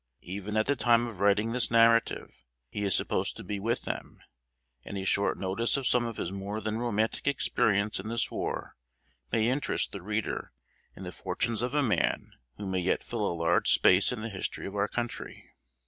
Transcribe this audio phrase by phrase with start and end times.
[0.23, 2.33] Even at the time of writing this narrative,
[2.71, 4.17] he is supposed to be with them;
[4.83, 8.75] and a short notice of some of his more than romantic experience in this war
[9.31, 10.53] may interest the reader
[10.95, 14.29] in the fortunes of a man who may yet fill a large space in the
[14.29, 15.51] history of our country.